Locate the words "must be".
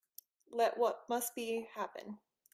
1.09-1.69